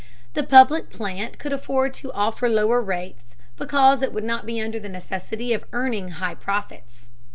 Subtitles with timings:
[0.33, 4.79] The public plant could afford to offer lower rates, because it would not be under
[4.79, 7.11] the necessity of earning high profits.